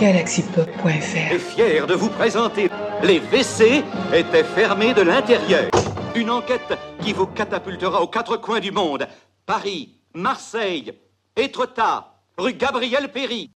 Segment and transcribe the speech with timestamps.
[0.00, 2.70] galaxypop.fr est fier de vous présenter
[3.02, 3.82] les WC
[4.14, 5.70] étaient fermés de l'intérieur.
[6.14, 9.06] Une enquête qui vous catapultera aux quatre coins du monde.
[9.46, 10.92] Paris, Marseille,
[11.36, 13.50] Étretat, rue Gabriel Péry.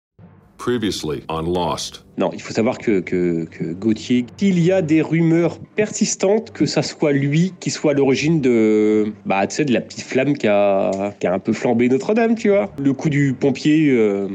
[0.59, 2.05] Previously on Lost.
[2.19, 6.67] Non, il faut savoir que, que, que Gauthier, il y a des rumeurs persistantes que
[6.67, 10.37] ça soit lui qui soit à l'origine de, bah, tu sais, de la petite flamme
[10.37, 12.71] qui a, qui a un peu flambé Notre-Dame, tu vois.
[12.79, 14.29] Le coup du pompier euh,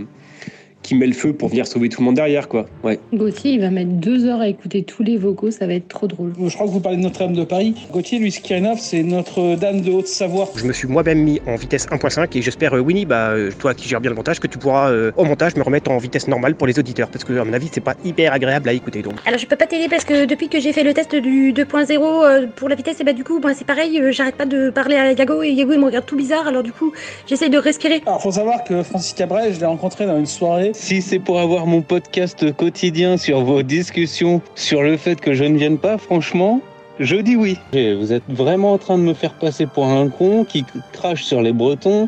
[0.88, 2.66] qui met le feu pour venir sauver tout le monde derrière, quoi.
[2.82, 2.98] Ouais.
[3.14, 6.08] Gauthier, il va mettre deux heures à écouter tous les vocaux, ça va être trop
[6.08, 6.32] drôle.
[6.42, 7.76] Je crois que vous parlez de Notre-Dame de Paris.
[7.92, 10.50] Gauthier, lui, ce qui rénove, c'est Notre-Dame de Haute-Savoie.
[10.56, 13.74] Je me suis moi-même mis en vitesse 1.5 et j'espère, euh, Winnie, bah, euh, toi
[13.74, 16.28] qui gères bien le montage, que tu pourras euh, au montage me remettre en vitesse
[16.30, 19.02] normale pour les auditeurs parce que, à mon avis, c'est pas hyper agréable à écouter.
[19.02, 19.16] Donc.
[19.26, 21.92] Alors je peux pas t'aider parce que depuis que j'ai fait le test du 2.0
[21.92, 24.70] euh, pour la vitesse, et bah du coup moi c'est pareil, euh, j'arrête pas de
[24.70, 26.94] parler à Yago et Yago il me regarde tout bizarre alors du coup
[27.28, 28.02] j'essaye de respirer.
[28.06, 30.72] Alors, faut savoir que Francis Cabret, je l'ai rencontré dans une soirée.
[30.80, 35.44] Si c'est pour avoir mon podcast quotidien sur vos discussions sur le fait que je
[35.44, 36.62] ne vienne pas, franchement,
[37.00, 37.58] je dis oui.
[37.74, 41.42] Vous êtes vraiment en train de me faire passer pour un con qui crache sur
[41.42, 42.08] les Bretons.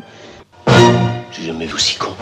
[1.32, 2.12] J'ai jamais vu si con.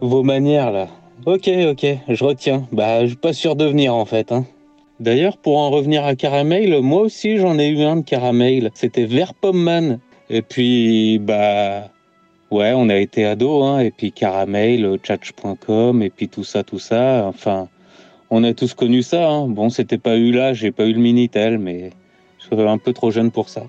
[0.00, 0.88] Vos manières là.
[1.26, 2.66] Ok, ok, je retiens.
[2.72, 4.32] Bah, je suis pas sûr de venir en fait.
[4.32, 4.46] Hein.
[5.00, 8.70] D'ailleurs, pour en revenir à Caramel, moi aussi j'en ai eu un de Caramel.
[8.74, 9.98] C'était Verpomman.
[10.28, 11.88] Et puis, bah,
[12.50, 13.78] ouais, on a été ados, hein.
[13.80, 17.24] Et puis Caramel, tchatch.com, et puis tout ça, tout ça.
[17.26, 17.68] Enfin,
[18.28, 19.26] on a tous connu ça.
[19.26, 19.48] Hein.
[19.48, 21.90] Bon, c'était pas eu là, j'ai pas eu le Minitel, mais
[22.38, 23.62] je suis un peu trop jeune pour ça.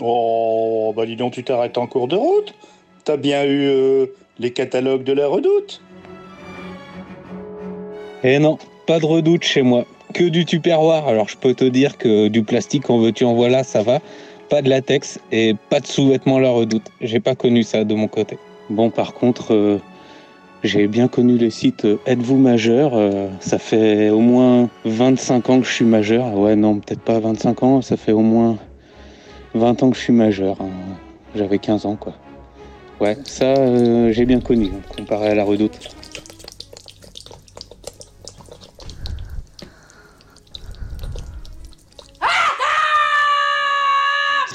[0.00, 2.54] Oh, bah dis donc, tu t'arrêtes en cours de route.
[3.04, 4.06] T'as bien eu euh,
[4.38, 5.82] les catalogues de la redoute.
[8.24, 9.84] Eh non, pas de redoute chez moi.
[10.14, 11.06] Que du tupperware.
[11.08, 13.98] Alors je peux te dire que du plastique en veux-tu en voilà, ça va.
[14.48, 16.86] Pas de latex et pas de sous-vêtements la redoute.
[17.00, 18.38] J'ai pas connu ça de mon côté.
[18.70, 19.80] Bon, par contre, euh,
[20.62, 25.60] j'ai bien connu le site euh, Êtes-vous majeur Euh, Ça fait au moins 25 ans
[25.60, 26.32] que je suis majeur.
[26.38, 27.82] Ouais, non, peut-être pas 25 ans.
[27.82, 28.56] Ça fait au moins
[29.54, 30.56] 20 ans que je suis majeur.
[30.60, 30.68] hein.
[31.34, 32.14] J'avais 15 ans, quoi.
[33.00, 33.54] Ouais, ça,
[34.12, 35.78] j'ai bien connu, hein, comparé à la redoute.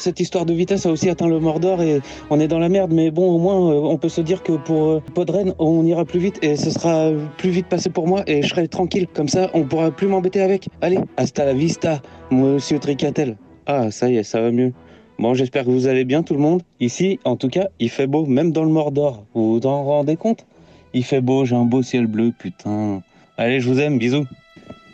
[0.01, 2.01] Cette histoire de vitesse a aussi atteint le Mordor et
[2.31, 4.53] on est dans la merde, mais bon, au moins, euh, on peut se dire que
[4.53, 8.23] pour euh, Podren, on ira plus vite et ce sera plus vite passé pour moi
[8.25, 9.05] et je serai tranquille.
[9.13, 10.69] Comme ça, on pourra plus m'embêter avec.
[10.81, 12.01] Allez, hasta la vista,
[12.31, 13.37] monsieur Tricatel.
[13.67, 14.73] Ah, ça y est, ça va mieux.
[15.19, 16.63] Bon, j'espère que vous allez bien, tout le monde.
[16.79, 19.23] Ici, en tout cas, il fait beau, même dans le Mordor.
[19.35, 20.47] Vous vous en rendez compte?
[20.95, 23.03] Il fait beau, j'ai un beau ciel bleu, putain.
[23.37, 24.25] Allez, je vous aime, bisous.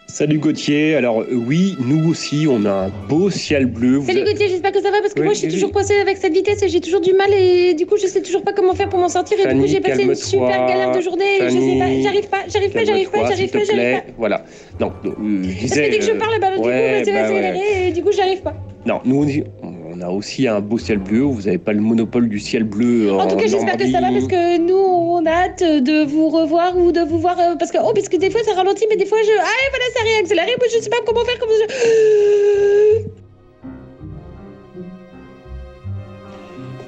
[0.10, 0.96] Salut Gauthier.
[0.96, 3.98] Alors, euh, oui, nous aussi, on a un beau ciel bleu.
[3.98, 5.72] Vous Salut Gauthier, j'espère que ça va parce que Oui, moi je suis oui, toujours
[5.74, 8.42] coincée avec cette vitesse et j'ai toujours du mal et du coup je sais toujours
[8.42, 11.02] pas comment faire pour m'en sortir et du coup j'ai passé une super galère de
[11.02, 14.12] journée et je sais pas, j'arrive pas, j'arrive pas, j'arrive pas, j'arrive pas, j'arrive pas.
[14.18, 14.46] Voilà.
[14.80, 15.86] Donc, euh, je Parce disais.
[15.88, 17.88] que dès que je parle, bah, du ouais, coup c'est bah, ouais.
[17.90, 18.54] et du coup j'arrive pas.
[18.86, 19.26] Non, nous,
[19.62, 21.22] on on a aussi un beau ciel bleu.
[21.22, 23.12] Vous n'avez pas le monopole du ciel bleu.
[23.14, 27.02] En tout cas, j'espère que ça va parce que nous, de vous revoir ou de
[27.02, 27.38] vous voir.
[27.40, 29.32] euh, parce que, oh, parce que des fois ça ralentit, mais des fois je.
[29.40, 30.46] Ah, et voilà, ça réaccélère.
[30.46, 31.38] Moi, je sais pas comment faire.
[31.40, 31.68] Comment je...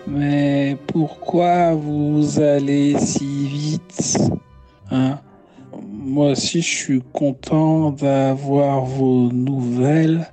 [0.07, 4.17] Mais pourquoi vous allez si vite
[4.89, 5.19] hein?
[5.81, 10.27] Moi aussi, je suis content d'avoir vos nouvelles,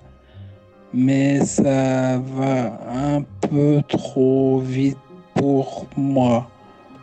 [0.94, 4.96] mais ça va un peu trop vite
[5.34, 6.48] pour moi.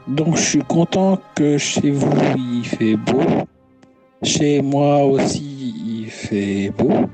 [0.07, 3.21] Donc, je suis content que chez vous, il fait beau.
[4.21, 7.07] Chez moi aussi, il fait beau.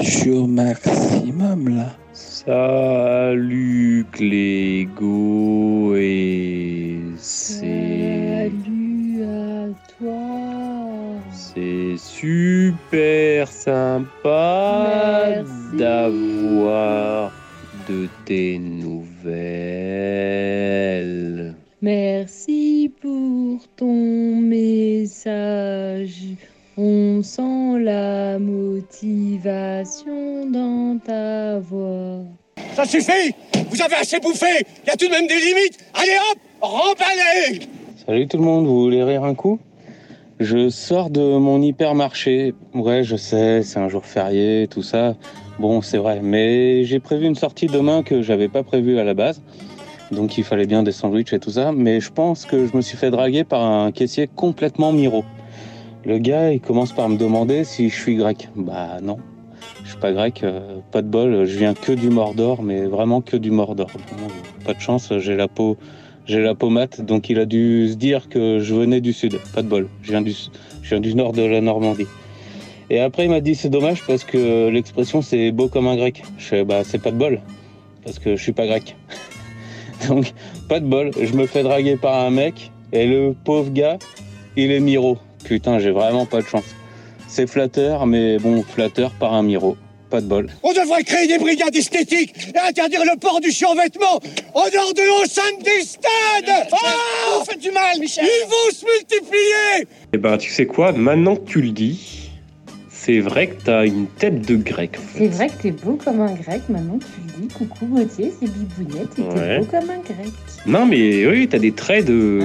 [0.00, 1.92] Je suis au maximum là.
[2.12, 9.68] Salut Clégo et c'est Salut à
[9.98, 10.14] toi.
[11.30, 14.86] c'est super sympa
[15.72, 17.32] d'avoir
[17.88, 19.14] de tes nouvelles.
[21.84, 26.22] Merci pour ton message.
[26.78, 30.00] On sent la motivation
[30.50, 32.20] dans ta voix.
[32.72, 33.34] Ça suffit
[33.68, 37.68] Vous avez assez bouffé Il y a tout de même des limites Allez hop Remballez
[38.06, 39.60] Salut tout le monde, vous voulez rire un coup?
[40.40, 42.54] Je sors de mon hypermarché.
[42.72, 45.16] Ouais, je sais, c'est un jour férié, tout ça.
[45.58, 49.12] Bon, c'est vrai, mais j'ai prévu une sortie demain que j'avais pas prévue à la
[49.12, 49.42] base.
[50.14, 51.72] Donc il fallait bien des sandwichs et tout ça.
[51.72, 55.24] Mais je pense que je me suis fait draguer par un caissier complètement miro.
[56.04, 58.48] Le gars, il commence par me demander si je suis grec.
[58.56, 59.18] Bah non.
[59.84, 61.44] Je suis pas grec, euh, pas de bol.
[61.44, 63.90] Je viens que du Mordor, mais vraiment que du Mordor.
[64.64, 65.76] Pas de chance, j'ai la peau,
[66.26, 69.38] j'ai la peau mate, donc il a dû se dire que je venais du sud.
[69.54, 69.88] Pas de bol.
[70.02, 70.32] Je viens du,
[70.82, 72.06] je viens du nord de la Normandie.
[72.90, 76.22] Et après, il m'a dit c'est dommage parce que l'expression c'est beau comme un grec.
[76.38, 77.40] Je fais bah c'est pas de bol
[78.04, 78.96] parce que je suis pas grec.
[80.08, 80.32] Donc
[80.68, 81.10] pas de bol.
[81.20, 83.98] Je me fais draguer par un mec et le pauvre gars,
[84.56, 85.18] il est miro.
[85.44, 86.64] Putain, j'ai vraiment pas de chance.
[87.28, 89.76] C'est flatteur, mais bon, flatteur par un miro.
[90.10, 90.48] Pas de bol.
[90.62, 94.20] On devrait créer des brigades esthétiques et interdire le port du survêtement
[94.54, 98.84] en dehors de l'enceinte des stades Ah Vous faites du mal, Michel Ils vont se
[98.84, 100.92] multiplier Eh ben, tu sais quoi?
[100.92, 102.13] Maintenant que tu le dis,
[103.04, 104.98] c'est vrai que t'as une tête de grec.
[105.14, 107.54] C'est vrai que t'es beau comme un grec, maintenant tu le dis.
[107.54, 109.58] Coucou Gauthier, c'est Bibounette, et t'es Ouais.
[109.58, 110.32] beau comme un grec.
[110.66, 112.40] Non, mais oui, t'as des traits de,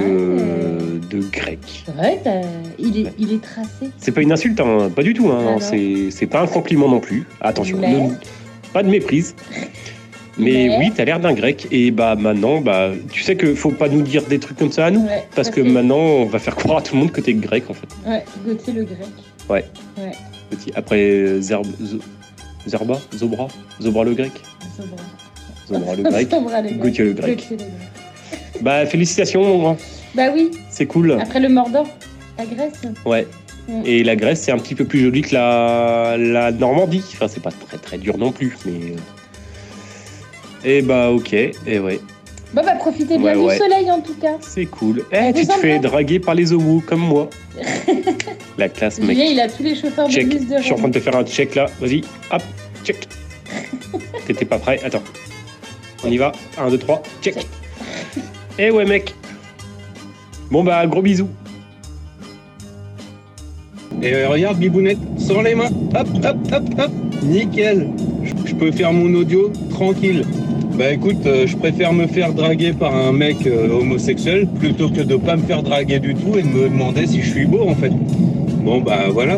[1.10, 1.84] de grec.
[1.86, 2.40] T'as-
[2.78, 3.90] il est, il est tracé.
[3.98, 5.28] C'est pas une insulte, hein, pas du tout.
[5.30, 7.24] Hein, Ah c'est c'est pas un compliment non plus.
[7.40, 8.10] Attention, Mais- ne-
[8.74, 9.34] pas de méprise.
[10.40, 11.68] Mais, Mais- oui, t'as l'air d'un grec.
[11.70, 14.86] Et bah maintenant, bah, tu sais que faut pas nous dire des trucs comme ça
[14.86, 15.04] à nous.
[15.06, 17.64] Ouais, parce que maintenant, on va faire croire à tout le monde que t'es grec
[17.68, 17.86] en fait.
[18.06, 18.98] Ouais, Gauthier le grec.
[19.48, 19.64] Ouais.
[19.98, 20.12] Ouais.
[20.74, 21.66] Après, euh, Zerb,
[22.66, 23.48] Zerba Zobra
[23.80, 24.32] Zobra le grec
[24.76, 24.96] Zobra.
[25.68, 26.28] Zobra le grec.
[26.30, 26.78] Zobra le grec.
[26.80, 27.36] Gauthier le grec.
[27.36, 28.62] Gauthier le grec.
[28.62, 29.76] Bah, félicitations, mon grand.
[30.14, 31.12] Bah oui, C'est cool.
[31.20, 31.86] après le Mordor,
[32.36, 32.80] la Grèce.
[33.06, 33.26] Ouais.
[33.84, 37.04] Et la Grèce, c'est un petit peu plus joli que la, la Normandie.
[37.12, 38.96] Enfin, c'est pas très très dur non plus, mais.
[40.64, 42.00] Et bah, ok, et ouais,
[42.52, 43.58] Bon bah profitez bien Ouais, du ouais.
[43.58, 44.36] soleil en tout cas.
[44.40, 45.04] c'est cool.
[45.12, 47.30] Eh, tu te fais draguer par les homos comme moi.
[48.58, 49.10] la classe, mec.
[49.16, 50.28] Julien, il a tous les chauffeurs de Check.
[50.28, 51.66] bus de Je suis en train de te faire un check là.
[51.80, 52.02] Vas-y,
[52.32, 52.42] hop,
[52.84, 53.06] check.
[54.26, 54.80] T'étais pas prêt?
[54.84, 55.02] Attends.
[56.04, 56.32] On y va.
[56.58, 57.36] 1, 2, 3, check.
[58.58, 59.14] Eh ouais, mec.
[60.50, 61.28] Bon bah, gros bisous.
[64.02, 66.90] Et euh, regarde, Bibounette, sans les mains, hop, hop, hop, hop,
[67.22, 67.88] nickel.
[68.44, 70.24] Je peux faire mon audio tranquille.
[70.80, 75.02] Bah écoute, euh, je préfère me faire draguer par un mec euh, homosexuel plutôt que
[75.02, 77.68] de pas me faire draguer du tout et de me demander si je suis beau
[77.68, 77.92] en fait.
[78.64, 79.36] Bon bah voilà,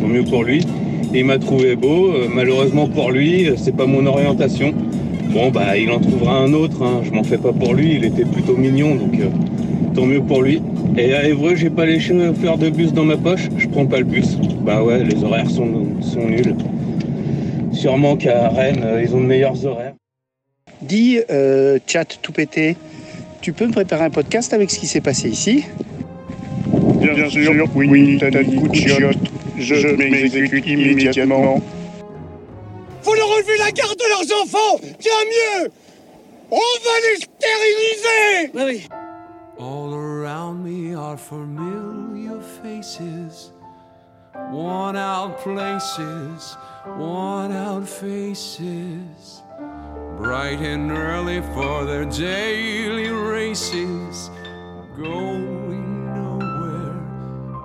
[0.00, 0.64] tant mieux pour lui.
[1.12, 4.72] Il m'a trouvé beau, euh, malheureusement pour lui, euh, c'est pas mon orientation.
[5.34, 7.00] Bon bah il en trouvera un autre, hein.
[7.02, 9.30] je m'en fais pas pour lui, il était plutôt mignon donc euh,
[9.96, 10.62] tant mieux pour lui.
[10.96, 13.98] Et à Évreux, j'ai pas les chauffeurs de bus dans ma poche, je prends pas
[13.98, 14.38] le bus.
[14.64, 16.54] Bah ouais, les horaires sont, sont nuls.
[17.72, 19.94] Sûrement qu'à Rennes, euh, ils ont de meilleurs horaires.
[20.82, 22.76] Dis, euh, chat tout pété,
[23.40, 25.64] tu peux me préparer un podcast avec ce qui s'est passé ici
[27.00, 29.16] Bien, sûr, oui, t'as dit coup de chiotte.
[29.58, 31.60] Je m'exécute immédiatement.
[33.02, 34.78] Faut leur enlever la garde de leurs enfants.
[34.80, 35.70] Bien mieux.
[36.50, 38.82] On va les stériliser.
[39.58, 43.52] All around me are familiar faces,
[44.50, 46.56] worn out places,
[46.98, 48.58] worn out faces,
[50.22, 54.30] bright and early for their daily races,
[54.96, 56.94] going nowhere,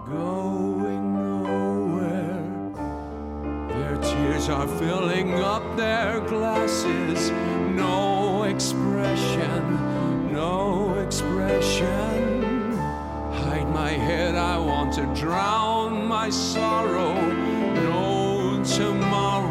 [0.10, 2.42] going nowhere.
[3.70, 7.30] Their tears are filling up their glasses,
[7.76, 12.76] no expression, no expression.
[13.34, 17.14] Hide my head, I want to drown my sorrow.
[17.76, 19.47] No tomorrow,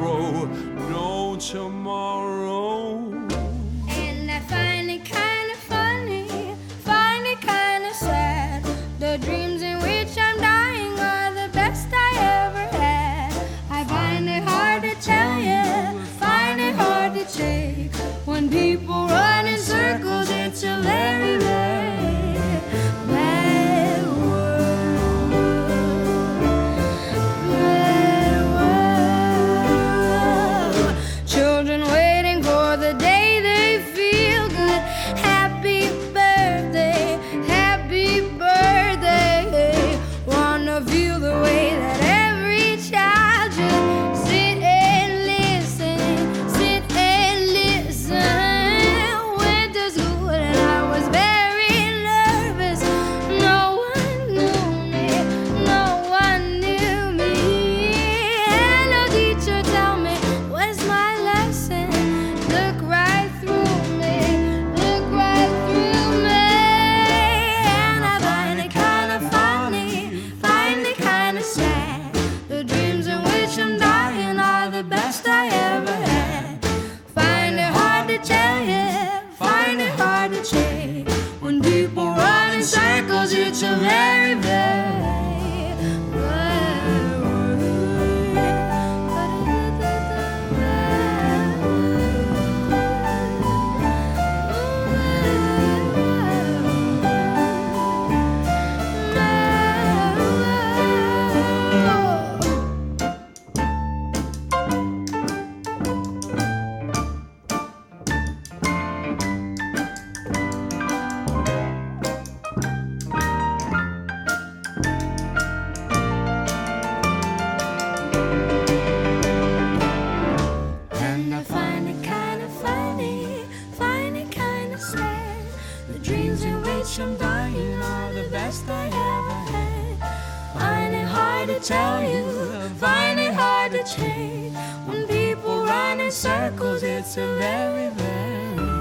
[131.61, 134.55] tell you, find it hard to change.
[134.87, 138.76] When people run in circles, it's a very, very